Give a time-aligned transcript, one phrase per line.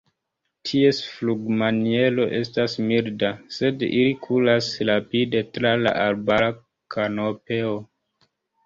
[0.69, 6.51] Ties flugmaniero estas milda, sed ili kuras rapide tra la arbara
[6.97, 7.81] kanopeo.